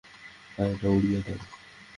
গাড়িটা 0.57 0.87
উড়িয়ে 0.89 1.19
দাও। 1.25 1.39